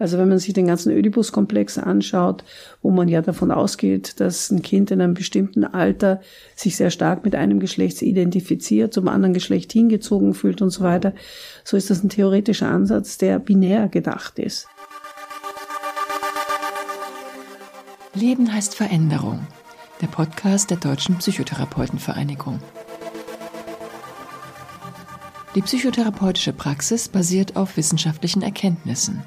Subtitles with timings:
[0.00, 2.42] Also wenn man sich den ganzen Ödipus-Komplex anschaut,
[2.80, 6.22] wo man ja davon ausgeht, dass ein Kind in einem bestimmten Alter
[6.56, 11.12] sich sehr stark mit einem Geschlecht identifiziert, zum anderen Geschlecht hingezogen fühlt und so weiter,
[11.64, 14.68] so ist das ein theoretischer Ansatz, der binär gedacht ist.
[18.14, 19.46] Leben heißt Veränderung.
[20.00, 22.58] Der Podcast der Deutschen Psychotherapeutenvereinigung.
[25.54, 29.22] Die psychotherapeutische Praxis basiert auf wissenschaftlichen Erkenntnissen.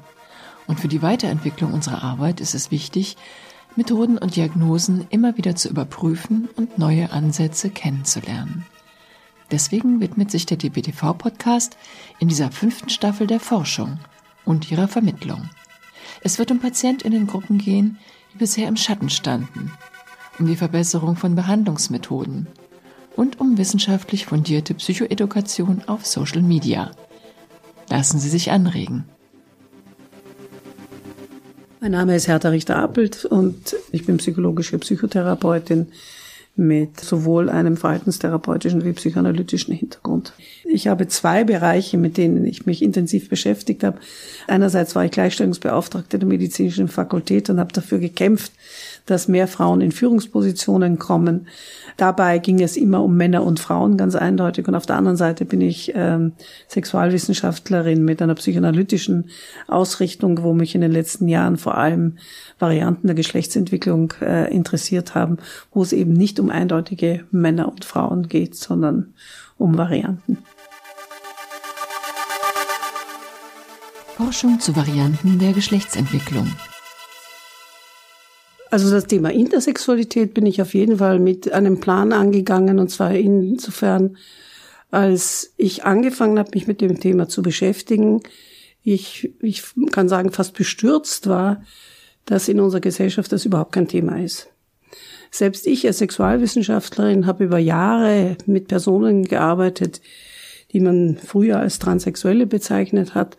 [0.66, 3.16] Und für die Weiterentwicklung unserer Arbeit ist es wichtig,
[3.76, 8.64] Methoden und Diagnosen immer wieder zu überprüfen und neue Ansätze kennenzulernen.
[9.50, 11.76] Deswegen widmet sich der DBTV-Podcast
[12.18, 13.98] in dieser fünften Staffel der Forschung
[14.44, 15.50] und ihrer Vermittlung.
[16.22, 17.98] Es wird um Patientinnengruppen gehen,
[18.32, 19.72] die bisher im Schatten standen,
[20.38, 22.46] um die Verbesserung von Behandlungsmethoden
[23.16, 26.90] und um wissenschaftlich fundierte Psychoedukation auf Social Media.
[27.88, 29.04] Lassen Sie sich anregen.
[31.84, 35.88] Mein Name ist Hertha Richter-Appelt und ich bin psychologische Psychotherapeutin
[36.56, 40.32] mit sowohl einem verhaltenstherapeutischen wie psychoanalytischen Hintergrund.
[40.64, 43.98] Ich habe zwei Bereiche, mit denen ich mich intensiv beschäftigt habe.
[44.46, 48.52] Einerseits war ich Gleichstellungsbeauftragte der medizinischen Fakultät und habe dafür gekämpft,
[49.06, 51.46] dass mehr Frauen in Führungspositionen kommen.
[51.96, 54.66] Dabei ging es immer um Männer und Frauen ganz eindeutig.
[54.66, 56.32] Und auf der anderen Seite bin ich ähm,
[56.68, 59.30] Sexualwissenschaftlerin mit einer psychoanalytischen
[59.68, 62.16] Ausrichtung, wo mich in den letzten Jahren vor allem
[62.58, 65.38] Varianten der Geschlechtsentwicklung äh, interessiert haben,
[65.72, 69.14] wo es eben nicht um eindeutige Männer und Frauen geht, sondern
[69.58, 70.38] um Varianten.
[74.16, 76.50] Forschung zu Varianten der Geschlechtsentwicklung.
[78.74, 83.14] Also das Thema Intersexualität bin ich auf jeden Fall mit einem Plan angegangen und zwar
[83.14, 84.16] insofern,
[84.90, 88.20] als ich angefangen habe, mich mit dem Thema zu beschäftigen,
[88.82, 91.62] ich, ich kann sagen, fast bestürzt war,
[92.24, 94.48] dass in unserer Gesellschaft das überhaupt kein Thema ist.
[95.30, 100.00] Selbst ich als Sexualwissenschaftlerin habe über Jahre mit Personen gearbeitet,
[100.72, 103.36] die man früher als Transsexuelle bezeichnet hat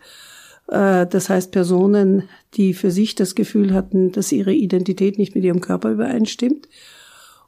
[0.66, 5.60] das heißt Personen, die für sich das Gefühl hatten, dass ihre Identität nicht mit ihrem
[5.60, 6.68] Körper übereinstimmt.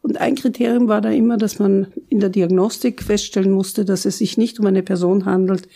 [0.02, 4.18] Und ein Kriterium war da immer, dass man in der Diagnostik feststellen musste, dass es
[4.18, 5.68] sich nicht um eine Person handelt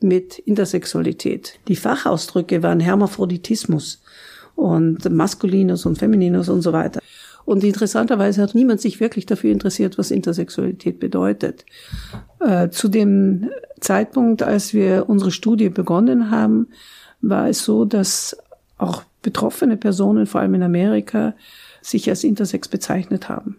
[0.00, 1.58] mit Intersexualität.
[1.68, 4.02] Die Fachausdrücke waren Hermaphroditismus
[4.56, 6.99] und Maskulinus und Femininus und so weiter.
[7.50, 11.64] Und interessanterweise hat niemand sich wirklich dafür interessiert, was Intersexualität bedeutet.
[12.38, 13.50] Äh, zu dem
[13.80, 16.68] Zeitpunkt, als wir unsere Studie begonnen haben,
[17.20, 18.36] war es so, dass
[18.78, 21.34] auch betroffene Personen, vor allem in Amerika,
[21.82, 23.56] sich als Intersex bezeichnet haben.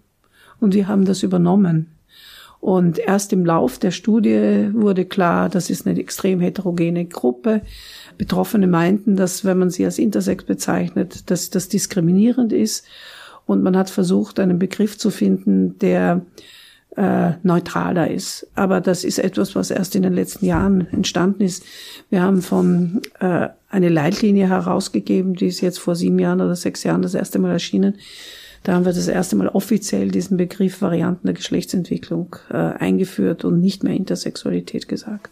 [0.61, 1.87] Und wir haben das übernommen.
[2.61, 7.61] Und erst im Lauf der Studie wurde klar, das ist eine extrem heterogene Gruppe.
[8.17, 12.85] Betroffene meinten, dass wenn man sie als Intersex bezeichnet, dass das diskriminierend ist.
[13.51, 16.21] Und man hat versucht, einen Begriff zu finden, der
[16.95, 18.47] äh, neutraler ist.
[18.55, 21.65] Aber das ist etwas, was erst in den letzten Jahren entstanden ist.
[22.09, 26.83] Wir haben von äh, eine Leitlinie herausgegeben, die ist jetzt vor sieben Jahren oder sechs
[26.83, 27.95] Jahren das erste Mal erschienen.
[28.63, 33.59] Da haben wir das erste Mal offiziell diesen Begriff Varianten der Geschlechtsentwicklung äh, eingeführt und
[33.59, 35.29] nicht mehr Intersexualität gesagt.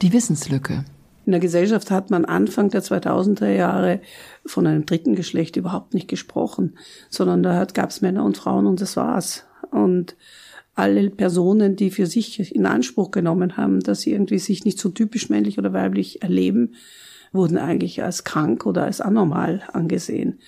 [0.00, 0.84] Die Wissenslücke.
[1.26, 4.00] In der Gesellschaft hat man Anfang der 2000er Jahre
[4.46, 6.76] von einem dritten Geschlecht überhaupt nicht gesprochen,
[7.08, 9.44] sondern da gab es Männer und Frauen und das war's.
[9.70, 10.16] Und
[10.74, 14.88] alle Personen, die für sich in Anspruch genommen haben, dass sie irgendwie sich nicht so
[14.88, 16.74] typisch männlich oder weiblich erleben,
[17.32, 20.40] wurden eigentlich als krank oder als anormal angesehen.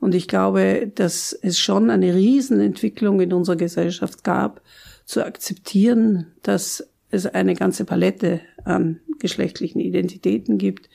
[0.00, 4.62] Und ich glaube, dass es schon eine Riesenentwicklung in unserer Gesellschaft gab,
[5.04, 10.88] zu akzeptieren, dass es eine ganze Palette an geschlechtlichen Identitäten gibt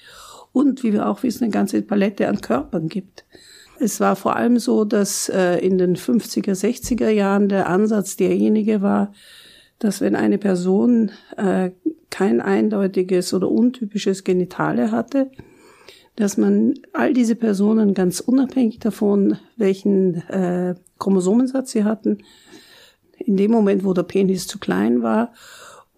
[0.54, 3.26] und, wie wir auch wissen, eine ganze Palette an Körpern gibt.
[3.80, 8.82] Es war vor allem so, dass äh, in den 50er, 60er Jahren der Ansatz derjenige
[8.82, 9.12] war,
[9.80, 11.72] dass wenn eine Person äh,
[12.12, 15.32] kein eindeutiges oder untypisches Genitale hatte,
[16.16, 22.20] dass man all diese Personen ganz unabhängig davon, welchen äh, Chromosomensatz sie hatten,
[23.18, 25.34] in dem Moment, wo der Penis zu klein war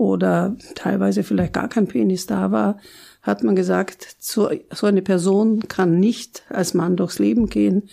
[0.04, 2.78] oder teilweise vielleicht gar kein Penis da war,
[3.22, 7.90] hat man gesagt, so, so eine Person kann nicht als Mann durchs Leben gehen,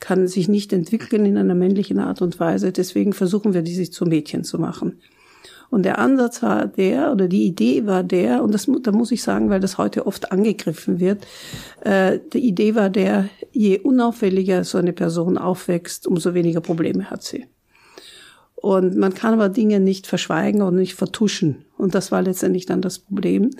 [0.00, 2.72] kann sich nicht entwickeln in einer männlichen Art und Weise.
[2.72, 5.00] Deswegen versuchen wir, die sich zu Mädchen zu machen.
[5.72, 9.22] Und der Ansatz war der, oder die Idee war der, und das da muss ich
[9.22, 11.26] sagen, weil das heute oft angegriffen wird,
[11.80, 17.22] äh, die Idee war der, je unauffälliger so eine Person aufwächst, umso weniger Probleme hat
[17.22, 17.46] sie.
[18.62, 21.64] Und man kann aber Dinge nicht verschweigen und nicht vertuschen.
[21.76, 23.50] Und das war letztendlich dann das Problem.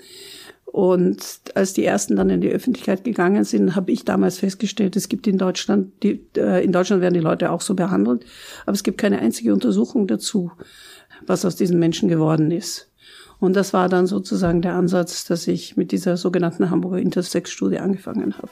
[0.63, 5.09] Und als die ersten dann in die Öffentlichkeit gegangen sind, habe ich damals festgestellt, es
[5.09, 8.25] gibt in Deutschland, die, äh, in Deutschland werden die Leute auch so behandelt,
[8.65, 10.51] aber es gibt keine einzige Untersuchung dazu,
[11.27, 12.89] was aus diesen Menschen geworden ist.
[13.39, 18.37] Und das war dann sozusagen der Ansatz, dass ich mit dieser sogenannten Hamburger Intersex-Studie angefangen
[18.37, 18.49] habe.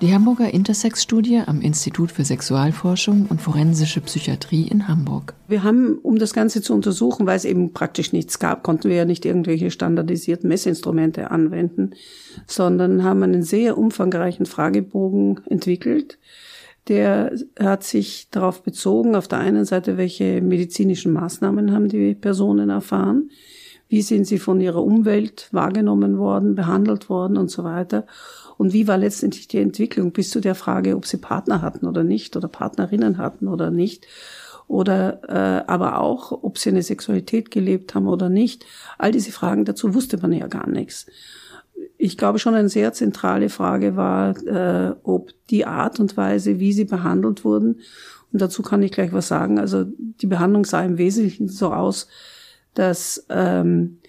[0.00, 5.34] Die Hamburger Intersex-Studie am Institut für Sexualforschung und forensische Psychiatrie in Hamburg.
[5.46, 8.96] Wir haben, um das Ganze zu untersuchen, weil es eben praktisch nichts gab, konnten wir
[8.96, 11.90] ja nicht irgendwelche standardisierten Messinstrumente anwenden,
[12.46, 16.18] sondern haben einen sehr umfangreichen Fragebogen entwickelt.
[16.88, 22.70] Der hat sich darauf bezogen, auf der einen Seite, welche medizinischen Maßnahmen haben die Personen
[22.70, 23.30] erfahren,
[23.88, 28.06] wie sind sie von ihrer Umwelt wahrgenommen worden, behandelt worden und so weiter
[28.60, 32.04] und wie war letztendlich die Entwicklung bis zu der Frage, ob sie Partner hatten oder
[32.04, 34.06] nicht oder Partnerinnen hatten oder nicht
[34.68, 38.66] oder äh, aber auch, ob sie eine Sexualität gelebt haben oder nicht.
[38.98, 41.06] All diese Fragen dazu wusste man ja gar nichts.
[41.96, 46.74] Ich glaube schon eine sehr zentrale Frage war, äh, ob die Art und Weise, wie
[46.74, 47.80] sie behandelt wurden,
[48.30, 49.58] und dazu kann ich gleich was sagen.
[49.58, 52.08] Also die Behandlung sah im Wesentlichen so aus,
[52.74, 53.99] dass ähm,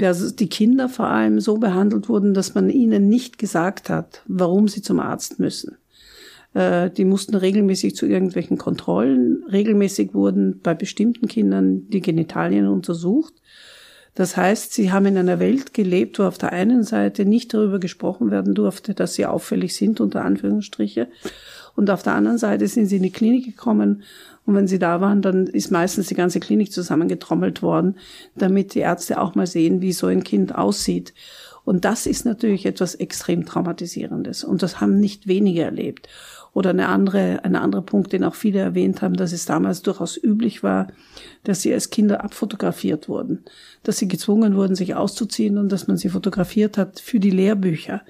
[0.00, 4.82] die Kinder vor allem so behandelt wurden, dass man ihnen nicht gesagt hat, warum sie
[4.82, 5.76] zum Arzt müssen.
[6.54, 9.44] Äh, die mussten regelmäßig zu irgendwelchen Kontrollen.
[9.50, 13.34] Regelmäßig wurden bei bestimmten Kindern die Genitalien untersucht.
[14.14, 17.80] Das heißt, sie haben in einer Welt gelebt, wo auf der einen Seite nicht darüber
[17.80, 21.08] gesprochen werden durfte, dass sie auffällig sind, unter Anführungsstriche.
[21.74, 24.04] Und auf der anderen Seite sind sie in die Klinik gekommen
[24.46, 27.96] und wenn sie da waren, dann ist meistens die ganze Klinik zusammengetrommelt worden,
[28.34, 31.14] damit die Ärzte auch mal sehen, wie so ein Kind aussieht.
[31.64, 34.44] Und das ist natürlich etwas extrem traumatisierendes.
[34.44, 36.08] Und das haben nicht wenige erlebt.
[36.54, 40.16] Oder eine andere, ein anderer Punkt, den auch viele erwähnt haben, dass es damals durchaus
[40.16, 40.86] üblich war,
[41.42, 43.44] dass sie als Kinder abfotografiert wurden,
[43.82, 48.02] dass sie gezwungen wurden, sich auszuziehen und dass man sie fotografiert hat für die Lehrbücher.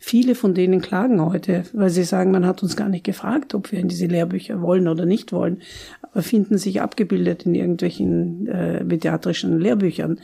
[0.00, 3.70] Viele von denen klagen heute, weil sie sagen, man hat uns gar nicht gefragt, ob
[3.70, 5.62] wir in diese Lehrbücher wollen oder nicht wollen,
[6.02, 10.20] aber finden sich abgebildet in irgendwelchen äh, pädiatrischen Lehrbüchern.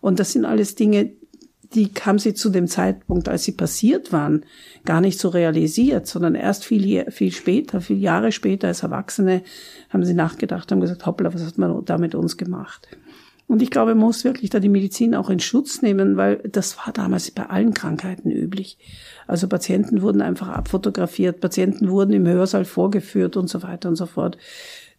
[0.00, 1.12] Und das sind alles Dinge,
[1.74, 4.44] die haben sie zu dem Zeitpunkt, als sie passiert waren,
[4.84, 9.42] gar nicht so realisiert, sondern erst viel, viel später, viel Jahre später als Erwachsene
[9.88, 12.88] haben sie nachgedacht, haben gesagt, hoppla, was hat man da mit uns gemacht?
[13.46, 16.76] Und ich glaube, man muss wirklich da die Medizin auch in Schutz nehmen, weil das
[16.78, 18.78] war damals bei allen Krankheiten üblich.
[19.26, 24.06] Also Patienten wurden einfach abfotografiert, Patienten wurden im Hörsaal vorgeführt und so weiter und so
[24.06, 24.38] fort.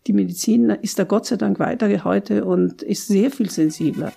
[0.07, 4.11] Die Medizin ist da Gott sei Dank weiter heute und ist sehr viel sensibler.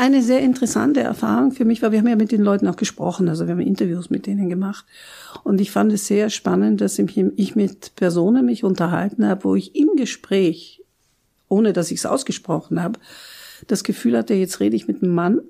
[0.00, 3.28] Eine sehr interessante Erfahrung für mich war, wir haben ja mit den Leuten auch gesprochen,
[3.28, 4.86] also wir haben Interviews mit denen gemacht.
[5.42, 9.74] Und ich fand es sehr spannend, dass ich mit Personen mich unterhalten habe, wo ich
[9.74, 10.84] im Gespräch,
[11.48, 13.00] ohne dass ich es ausgesprochen habe,
[13.66, 15.40] das Gefühl hatte, jetzt rede ich mit einem Mann.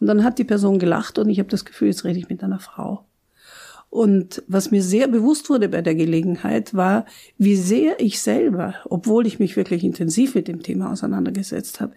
[0.00, 2.42] Und dann hat die Person gelacht und ich habe das Gefühl, jetzt rede ich mit
[2.42, 3.04] einer Frau.
[3.92, 7.04] Und was mir sehr bewusst wurde bei der Gelegenheit, war,
[7.36, 11.92] wie sehr ich selber, obwohl ich mich wirklich intensiv mit dem Thema auseinandergesetzt habe,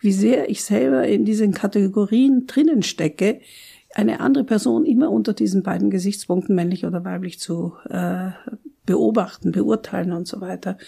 [0.00, 3.38] wie sehr ich selber in diesen Kategorien drinnen stecke,
[3.94, 8.30] eine andere Person immer unter diesen beiden Gesichtspunkten, männlich oder weiblich, zu äh,
[8.84, 10.78] beobachten, beurteilen und so weiter.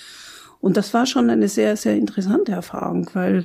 [0.60, 3.44] Und das war schon eine sehr, sehr interessante Erfahrung, weil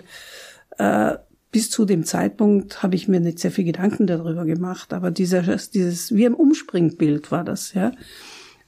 [0.79, 1.13] äh,
[1.53, 5.43] bis zu dem Zeitpunkt habe ich mir nicht sehr viel Gedanken darüber gemacht, aber dieser,
[5.43, 7.91] dieses, wie ein Umspringbild war das, ja.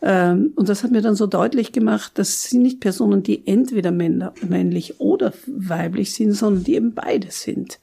[0.01, 3.91] Ähm, und das hat mir dann so deutlich gemacht, das sind nicht Personen, die entweder
[3.91, 7.79] männlich oder weiblich sind, sondern die eben beides sind.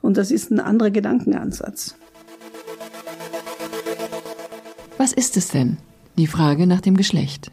[0.00, 1.96] Und das ist ein anderer Gedankenansatz.
[4.96, 5.76] Was ist es denn?
[6.16, 7.52] Die Frage nach dem Geschlecht.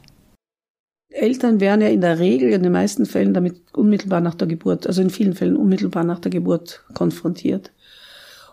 [1.15, 4.86] Eltern werden ja in der Regel, in den meisten Fällen damit unmittelbar nach der Geburt,
[4.86, 7.72] also in vielen Fällen unmittelbar nach der Geburt konfrontiert.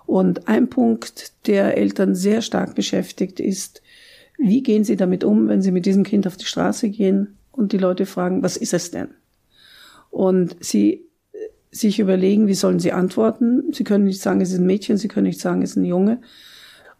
[0.06, 3.82] Und ein Punkt, der Eltern sehr stark beschäftigt, ist,
[4.38, 7.72] wie gehen sie damit um, wenn sie mit diesem Kind auf die Straße gehen und
[7.72, 9.08] die Leute fragen, was ist es denn?
[10.10, 11.04] Und sie
[11.72, 13.72] sich überlegen, wie sollen sie antworten.
[13.72, 15.84] Sie können nicht sagen, es ist ein Mädchen, sie können nicht sagen, es ist ein
[15.84, 16.20] Junge.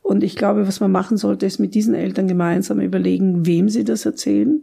[0.00, 3.85] Und ich glaube, was man machen sollte, ist mit diesen Eltern gemeinsam überlegen, wem sie
[3.85, 4.62] das erzählen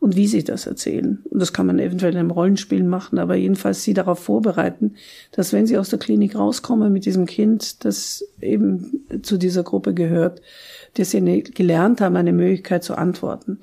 [0.00, 1.22] und wie sie das erzählen.
[1.30, 4.94] Und das kann man eventuell in einem Rollenspiel machen, aber jedenfalls sie darauf vorbereiten,
[5.30, 9.92] dass wenn sie aus der Klinik rauskommen mit diesem Kind, das eben zu dieser Gruppe
[9.92, 10.40] gehört,
[10.94, 13.58] dass sie gelernt haben, eine Möglichkeit zu antworten.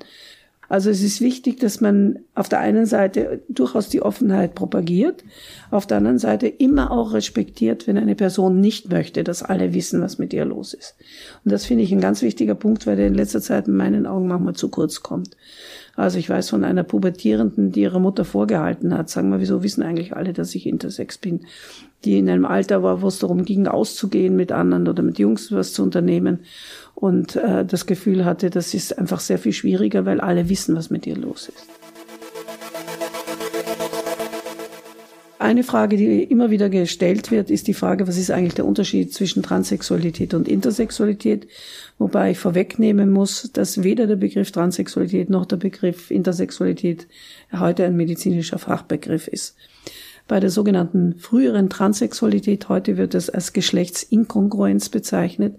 [0.68, 5.24] Also es ist wichtig, dass man auf der einen Seite durchaus die Offenheit propagiert,
[5.70, 10.02] auf der anderen Seite immer auch respektiert, wenn eine Person nicht möchte, dass alle wissen,
[10.02, 10.96] was mit ihr los ist.
[11.44, 14.06] Und das finde ich ein ganz wichtiger Punkt, weil der in letzter Zeit in meinen
[14.06, 15.36] Augen manchmal zu kurz kommt.
[15.96, 19.82] Also ich weiß von einer Pubertierenden, die ihrer Mutter vorgehalten hat, sagen wir, wieso wissen
[19.82, 21.40] eigentlich alle, dass ich intersex bin?
[22.04, 25.50] Die in einem Alter war, wo es darum ging, auszugehen mit anderen oder mit Jungs
[25.50, 26.40] was zu unternehmen
[26.94, 30.90] und äh, das Gefühl hatte, das ist einfach sehr viel schwieriger, weil alle wissen, was
[30.90, 31.66] mit ihr los ist.
[35.40, 39.14] Eine Frage, die immer wieder gestellt wird, ist die Frage, was ist eigentlich der Unterschied
[39.14, 41.46] zwischen Transsexualität und Intersexualität?
[41.96, 47.06] Wobei ich vorwegnehmen muss, dass weder der Begriff Transsexualität noch der Begriff Intersexualität
[47.52, 49.54] heute ein medizinischer Fachbegriff ist.
[50.28, 55.56] Bei der sogenannten früheren Transsexualität, heute wird es als Geschlechtsinkongruenz bezeichnet.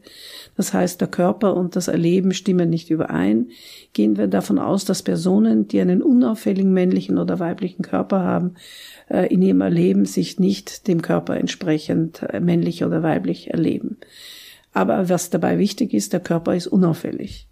[0.55, 3.47] Das heißt, der Körper und das Erleben stimmen nicht überein.
[3.93, 8.53] Gehen wir davon aus, dass Personen, die einen unauffälligen männlichen oder weiblichen Körper haben,
[9.09, 13.97] äh, in ihrem Erleben sich nicht dem Körper entsprechend äh, männlich oder weiblich erleben.
[14.71, 17.48] Aber was dabei wichtig ist, der Körper ist unauffällig.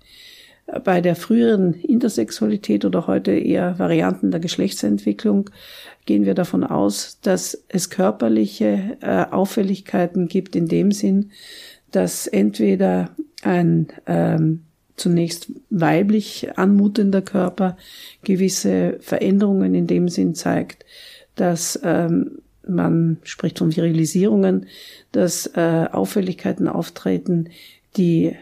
[0.84, 5.50] Bei der früheren Intersexualität oder heute eher Varianten der Geschlechtsentwicklung
[6.06, 11.32] gehen wir davon aus, dass es körperliche äh, Auffälligkeiten gibt in dem Sinn,
[11.92, 13.12] dass entweder
[13.44, 14.64] ein ähm,
[14.98, 17.78] zunächst weiblich anmutender Körper
[18.24, 20.86] gewisse Veränderungen in dem Sinn zeigt,
[21.36, 24.66] dass ähm, man spricht von Virilisierungen,
[25.14, 27.50] dass äh, Auffälligkeiten auftreten,
[27.96, 28.36] die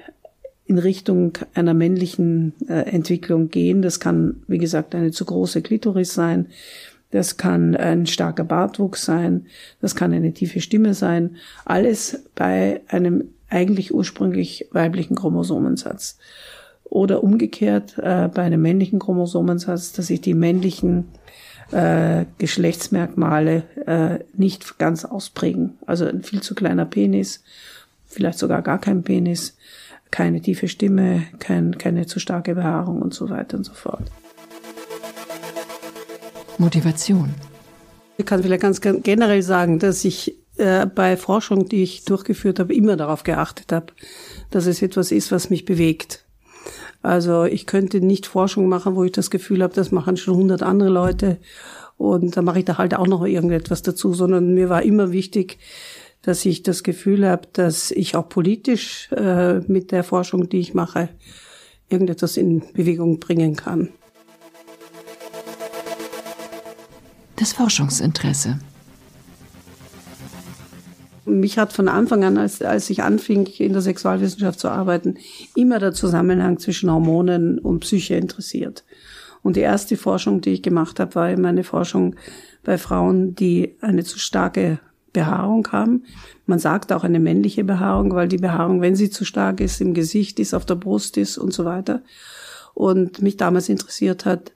[0.65, 3.81] in Richtung einer männlichen äh, Entwicklung gehen.
[3.81, 6.48] Das kann, wie gesagt, eine zu große Klitoris sein.
[7.12, 9.45] Das kann ein starker Bartwuchs sein.
[9.79, 11.38] Das kann eine tiefe Stimme sein.
[11.65, 16.17] Alles bei einem eigentlich ursprünglich weiblichen Chromosomensatz.
[16.84, 21.05] Oder umgekehrt äh, bei einem männlichen Chromosomensatz, dass sich die männlichen
[21.72, 25.74] äh, Geschlechtsmerkmale äh, nicht ganz ausprägen.
[25.86, 27.43] Also ein viel zu kleiner Penis,
[28.15, 29.55] vielleicht sogar gar kein Penis
[30.15, 34.03] keine tiefe Stimme, kein, keine zu starke Behaarung und so weiter und so fort.
[36.57, 37.34] Motivation.
[38.17, 42.74] Ich kann vielleicht ganz generell sagen, dass ich äh, bei Forschung, die ich durchgeführt habe,
[42.74, 43.88] immer darauf geachtet habe,
[44.51, 46.24] dass es etwas ist, was mich bewegt.
[47.01, 50.63] Also ich könnte nicht Forschung machen, wo ich das Gefühl habe, das machen schon hundert
[50.63, 51.39] andere Leute
[51.98, 55.60] und da mache ich da halt auch noch irgendetwas dazu, sondern mir war immer wichtig,
[56.25, 60.74] dass ich das Gefühl habe, dass ich auch politisch äh, mit der Forschung, die ich
[60.74, 61.10] mache,
[61.88, 63.89] irgendetwas in Bewegung bringen kann.
[67.36, 68.60] Das Forschungsinteresse.
[71.25, 75.17] Mich hat von Anfang an, als, als ich anfing, in der Sexualwissenschaft zu arbeiten,
[75.53, 78.84] immer der Zusammenhang zwischen Hormonen und Psyche interessiert.
[79.44, 82.15] Und die erste Forschung, die ich gemacht habe, war meine Forschung
[82.63, 84.79] bei Frauen, die eine zu starke
[85.15, 86.03] Behaarung haben.
[86.45, 89.93] Man sagt auch eine männliche Behaarung, weil die Behaarung, wenn sie zu stark ist, im
[89.93, 92.03] Gesicht ist, auf der Brust ist und so weiter.
[92.74, 94.51] Und mich damals interessiert hat,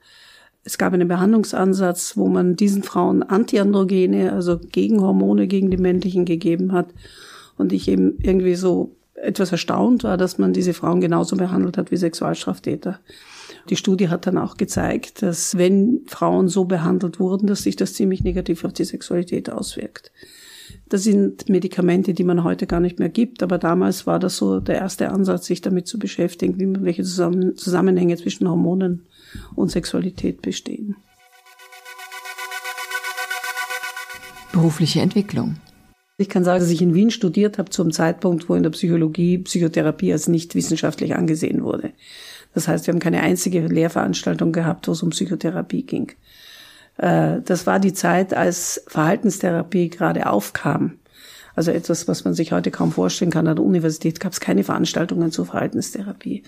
[0.63, 6.73] es gab einen Behandlungsansatz, wo man diesen Frauen Antiandrogene, also Gegenhormone gegen die männlichen gegeben
[6.73, 6.93] hat.
[7.57, 11.91] Und ich eben irgendwie so etwas erstaunt war, dass man diese Frauen genauso behandelt hat
[11.91, 12.99] wie Sexualstraftäter.
[13.69, 17.93] Die Studie hat dann auch gezeigt, dass wenn Frauen so behandelt wurden, dass sich das
[17.93, 20.11] ziemlich negativ auf die Sexualität auswirkt.
[20.87, 24.59] Das sind Medikamente, die man heute gar nicht mehr gibt, aber damals war das so
[24.59, 29.05] der erste Ansatz, sich damit zu beschäftigen, wie, welche Zusammenhänge zwischen Hormonen
[29.55, 30.95] und Sexualität bestehen.
[34.51, 35.57] Berufliche Entwicklung.
[36.17, 39.37] Ich kann sagen, dass ich in Wien studiert habe zum Zeitpunkt, wo in der Psychologie
[39.37, 41.91] Psychotherapie als nicht wissenschaftlich angesehen wurde.
[42.53, 46.11] Das heißt, wir haben keine einzige Lehrveranstaltung gehabt, wo es um Psychotherapie ging.
[46.99, 50.99] Äh, das war die Zeit, als Verhaltenstherapie gerade aufkam.
[51.55, 53.47] Also etwas, was man sich heute kaum vorstellen kann.
[53.47, 56.43] An der Universität gab es keine Veranstaltungen zur Verhaltenstherapie.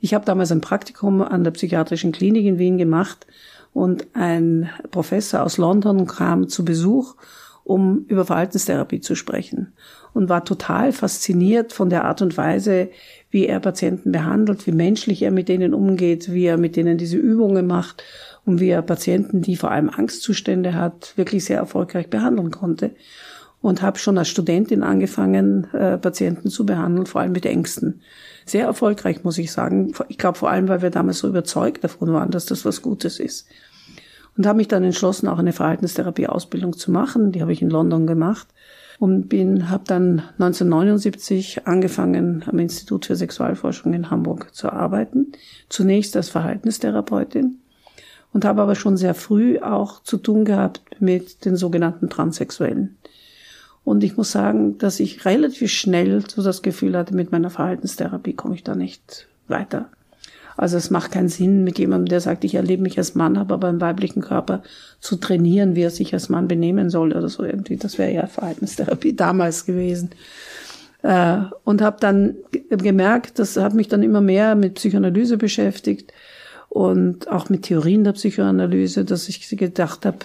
[0.00, 3.26] Ich habe damals ein Praktikum an der psychiatrischen Klinik in Wien gemacht
[3.72, 7.14] und ein Professor aus London kam zu Besuch,
[7.64, 9.72] um über Verhaltenstherapie zu sprechen
[10.12, 12.90] und war total fasziniert von der Art und Weise,
[13.30, 17.16] wie er Patienten behandelt, wie menschlich er mit denen umgeht, wie er mit denen diese
[17.16, 18.02] Übungen macht
[18.44, 22.92] und wie er Patienten, die vor allem Angstzustände hat, wirklich sehr erfolgreich behandeln konnte.
[23.60, 28.00] Und habe schon als Studentin angefangen, äh, Patienten zu behandeln, vor allem mit Ängsten.
[28.44, 29.92] Sehr erfolgreich, muss ich sagen.
[30.08, 33.20] Ich glaube vor allem, weil wir damals so überzeugt davon waren, dass das was Gutes
[33.20, 33.46] ist.
[34.36, 37.30] Und habe mich dann entschlossen, auch eine Verhaltenstherapie-Ausbildung zu machen.
[37.30, 38.48] Die habe ich in London gemacht
[38.98, 45.32] und bin habe dann 1979 angefangen am Institut für Sexualforschung in Hamburg zu arbeiten.
[45.68, 47.61] Zunächst als Verhaltenstherapeutin
[48.32, 52.96] und habe aber schon sehr früh auch zu tun gehabt mit den sogenannten Transsexuellen.
[53.84, 58.34] Und ich muss sagen, dass ich relativ schnell so das Gefühl hatte, mit meiner Verhaltenstherapie
[58.34, 59.90] komme ich da nicht weiter.
[60.56, 63.54] Also es macht keinen Sinn, mit jemandem, der sagt, ich erlebe mich als Mann, habe
[63.54, 64.62] aber einen weiblichen Körper,
[65.00, 67.76] zu trainieren, wie er sich als Mann benehmen soll oder so irgendwie.
[67.76, 70.10] Das wäre ja Verhaltenstherapie damals gewesen.
[71.02, 72.36] Äh, und habe dann
[72.68, 76.12] gemerkt, das hat mich dann immer mehr mit Psychoanalyse beschäftigt
[76.72, 80.20] und auch mit Theorien der Psychoanalyse, dass ich gedacht habe,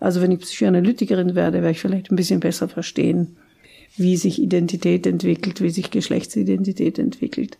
[0.00, 3.36] also wenn ich Psychoanalytikerin werde, werde ich vielleicht ein bisschen besser verstehen,
[3.96, 7.58] wie sich Identität entwickelt, wie sich Geschlechtsidentität entwickelt.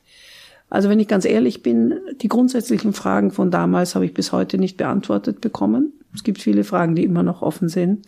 [0.69, 4.59] Also wenn ich ganz ehrlich bin, die grundsätzlichen Fragen von damals habe ich bis heute
[4.59, 5.93] nicht beantwortet bekommen.
[6.12, 8.05] Es gibt viele Fragen, die immer noch offen sind.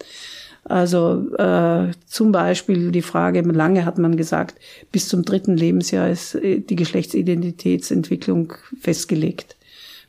[0.64, 4.58] Also äh, zum Beispiel die Frage, lange hat man gesagt,
[4.90, 9.54] bis zum dritten Lebensjahr ist äh, die Geschlechtsidentitätsentwicklung festgelegt.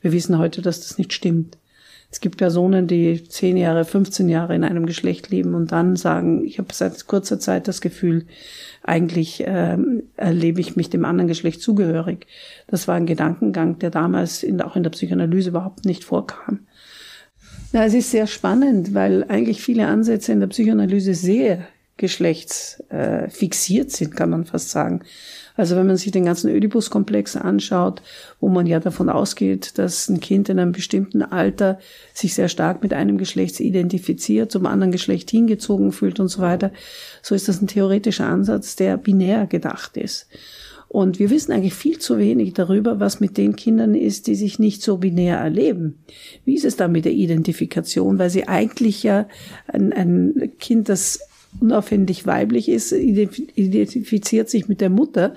[0.01, 1.57] Wir wissen heute, dass das nicht stimmt.
[2.09, 6.45] Es gibt Personen, die zehn Jahre, 15 Jahre in einem Geschlecht leben und dann sagen,
[6.45, 8.25] ich habe seit kurzer Zeit das Gefühl,
[8.81, 9.77] eigentlich äh,
[10.15, 12.27] erlebe ich mich dem anderen Geschlecht zugehörig.
[12.67, 16.59] Das war ein Gedankengang, der damals in, auch in der Psychoanalyse überhaupt nicht vorkam.
[17.73, 23.95] Ja, es ist sehr spannend, weil eigentlich viele Ansätze in der Psychoanalyse sehr geschlechtsfixiert äh,
[23.95, 25.01] sind, kann man fast sagen.
[25.55, 28.03] Also wenn man sich den ganzen Oedipus-Komplex anschaut,
[28.39, 31.79] wo man ja davon ausgeht, dass ein Kind in einem bestimmten Alter
[32.13, 36.71] sich sehr stark mit einem Geschlecht identifiziert, zum anderen Geschlecht hingezogen fühlt und so weiter,
[37.23, 40.27] so ist das ein theoretischer Ansatz, der binär gedacht ist.
[40.89, 44.57] Und wir wissen eigentlich viel zu wenig darüber, was mit den Kindern ist, die sich
[44.57, 45.97] nicht so binär erleben.
[46.45, 48.19] Wie ist es da mit der Identifikation?
[48.19, 49.27] Weil sie eigentlich ja
[49.67, 51.19] ein, ein Kind, das
[51.59, 55.33] unaufhändig weiblich ist, identifiziert sich mit der Mutter.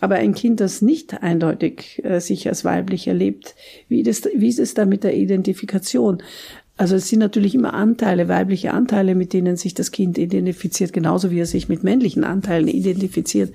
[0.00, 3.54] Aber ein Kind, das nicht eindeutig äh, sich als weiblich erlebt,
[3.88, 6.22] wie, das, wie ist es da mit der Identifikation?
[6.78, 11.30] Also es sind natürlich immer Anteile, weibliche Anteile, mit denen sich das Kind identifiziert, genauso
[11.30, 13.54] wie er sich mit männlichen Anteilen identifiziert.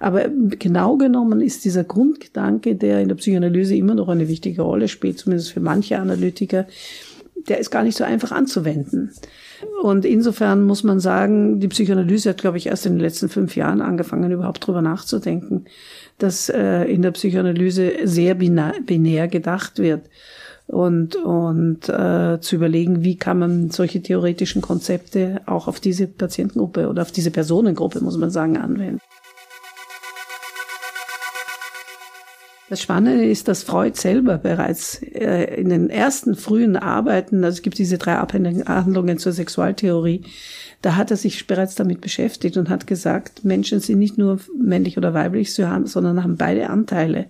[0.00, 4.88] Aber genau genommen ist dieser Grundgedanke, der in der Psychoanalyse immer noch eine wichtige Rolle
[4.88, 6.66] spielt, zumindest für manche Analytiker,
[7.48, 9.10] der ist gar nicht so einfach anzuwenden.
[9.82, 13.56] Und insofern muss man sagen, die Psychoanalyse hat, glaube ich, erst in den letzten fünf
[13.56, 15.66] Jahren angefangen, überhaupt drüber nachzudenken,
[16.18, 20.08] dass äh, in der Psychoanalyse sehr binär, binär gedacht wird
[20.66, 26.88] und, und äh, zu überlegen, wie kann man solche theoretischen Konzepte auch auf diese Patientengruppe
[26.88, 29.00] oder auf diese Personengruppe, muss man sagen, anwenden.
[32.72, 37.60] Das Spannende ist, dass Freud selber bereits äh, in den ersten frühen Arbeiten, also es
[37.60, 40.22] gibt diese drei Abhandlungen zur Sexualtheorie,
[40.80, 44.96] da hat er sich bereits damit beschäftigt und hat gesagt, Menschen sind nicht nur männlich
[44.96, 47.26] oder weiblich, sondern haben beide Anteile.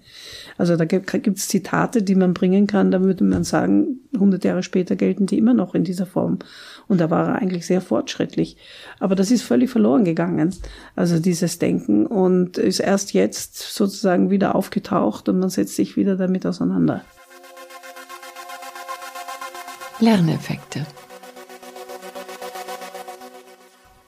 [0.62, 4.62] Also da gibt es Zitate, die man bringen kann, da würde man sagen, hundert Jahre
[4.62, 6.38] später gelten die immer noch in dieser Form.
[6.86, 8.56] Und da war er eigentlich sehr fortschrittlich.
[9.00, 10.54] Aber das ist völlig verloren gegangen,
[10.94, 16.14] also dieses Denken und ist erst jetzt sozusagen wieder aufgetaucht und man setzt sich wieder
[16.14, 17.04] damit auseinander.
[19.98, 20.86] Lerneffekte.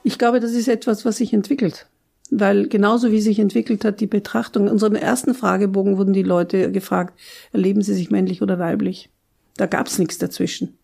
[0.04, 1.88] Ich glaube, das ist etwas, was sich entwickelt.
[2.30, 6.72] Weil genauso wie sich entwickelt hat die Betrachtung, in unserem ersten Fragebogen wurden die Leute
[6.72, 7.18] gefragt,
[7.52, 9.10] erleben sie sich männlich oder weiblich?
[9.56, 10.76] Da gab es nichts dazwischen.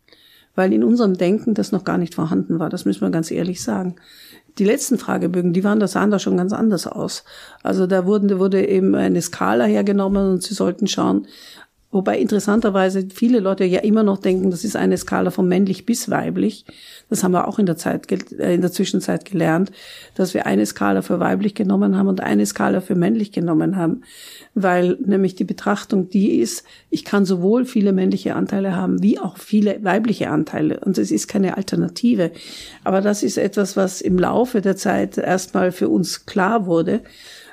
[0.54, 3.62] Weil in unserem Denken das noch gar nicht vorhanden war, das müssen wir ganz ehrlich
[3.62, 3.96] sagen.
[4.58, 7.24] Die letzten Fragebögen, die waren, das sahen da schon ganz anders aus.
[7.62, 11.26] Also da wurden, da wurde eben eine Skala hergenommen und sie sollten schauen,
[11.92, 16.08] Wobei interessanterweise viele Leute ja immer noch denken, das ist eine Skala von männlich bis
[16.08, 16.64] weiblich.
[17.08, 19.72] Das haben wir auch in der Zeit, äh, in der Zwischenzeit gelernt,
[20.14, 24.02] dass wir eine Skala für weiblich genommen haben und eine Skala für männlich genommen haben.
[24.54, 29.36] Weil nämlich die Betrachtung die ist, ich kann sowohl viele männliche Anteile haben, wie auch
[29.36, 30.78] viele weibliche Anteile.
[30.78, 32.30] Und es ist keine Alternative.
[32.84, 37.00] Aber das ist etwas, was im Laufe der Zeit erstmal für uns klar wurde.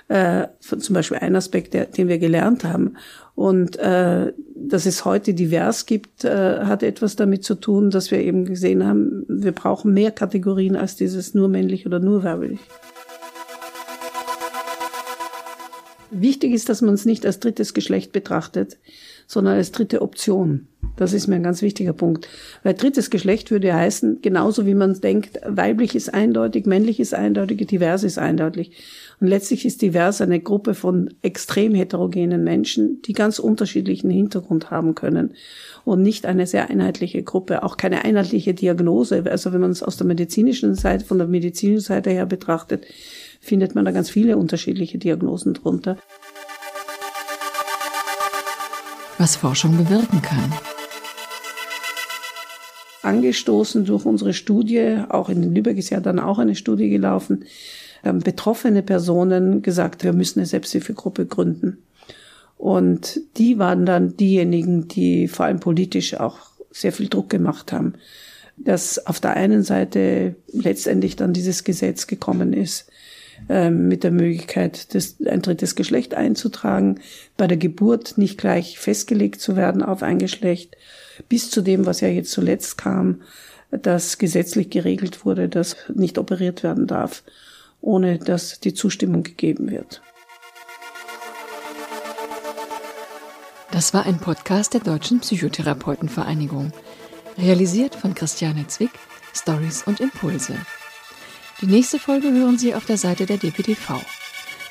[0.09, 2.95] Äh, zum Beispiel ein Aspekt, der, den wir gelernt haben.
[3.37, 8.17] Und äh, dass es heute divers gibt, äh, hat etwas damit zu tun, dass wir
[8.19, 12.59] eben gesehen haben, wir brauchen mehr Kategorien als dieses nur männlich oder nur weiblich.
[16.09, 18.79] Wichtig ist, dass man es nicht als drittes Geschlecht betrachtet,
[19.27, 20.67] sondern als dritte Option.
[20.97, 22.27] Das ist mir ein ganz wichtiger Punkt.
[22.63, 27.65] Weil drittes Geschlecht würde heißen, genauso wie man denkt, weiblich ist eindeutig, männlich ist eindeutig,
[27.67, 28.71] divers ist eindeutig.
[29.21, 34.95] Und letztlich ist divers eine Gruppe von extrem heterogenen Menschen, die ganz unterschiedlichen Hintergrund haben
[34.95, 35.35] können
[35.85, 39.23] und nicht eine sehr einheitliche Gruppe, auch keine einheitliche Diagnose.
[39.29, 42.85] Also wenn man es aus der medizinischen Seite, von der medizinischen Seite her betrachtet,
[43.39, 45.97] findet man da ganz viele unterschiedliche Diagnosen drunter.
[49.19, 50.53] Was Forschung bewirken kann
[53.07, 57.45] angestoßen durch unsere Studie, auch in Lübeck ist ja dann auch eine Studie gelaufen,
[58.03, 61.79] haben betroffene Personen gesagt, wir müssen eine Selbsthilfegruppe gründen.
[62.57, 66.39] Und die waren dann diejenigen, die vor allem politisch auch
[66.71, 67.93] sehr viel Druck gemacht haben,
[68.57, 72.89] dass auf der einen Seite letztendlich dann dieses Gesetz gekommen ist,
[73.49, 76.99] ähm, mit der Möglichkeit, das, ein drittes Geschlecht einzutragen,
[77.37, 80.75] bei der Geburt nicht gleich festgelegt zu werden auf ein Geschlecht,
[81.29, 83.21] bis zu dem, was ja jetzt zuletzt kam,
[83.71, 87.23] dass gesetzlich geregelt wurde, dass nicht operiert werden darf,
[87.81, 90.01] ohne dass die Zustimmung gegeben wird.
[93.71, 96.71] Das war ein Podcast der Deutschen Psychotherapeutenvereinigung,
[97.37, 98.91] realisiert von Christiane Zwick,
[99.33, 100.55] Stories und Impulse.
[101.61, 103.99] Die nächste Folge hören Sie auf der Seite der DPTV.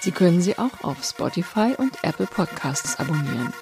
[0.01, 3.53] Sie können sie auch auf Spotify und Apple Podcasts abonnieren.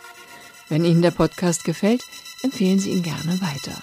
[0.68, 2.02] Wenn Ihnen der Podcast gefällt,
[2.42, 3.80] empfehlen Sie ihn gerne weiter.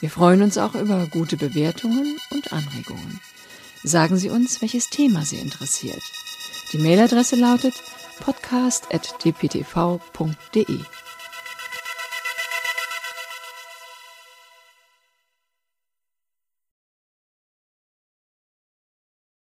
[0.00, 3.20] Wir freuen uns auch über gute Bewertungen und Anregungen.
[3.82, 6.02] Sagen Sie uns, welches Thema Sie interessiert.
[6.72, 7.74] Die Mailadresse lautet
[8.20, 10.78] podcast.dptv.de.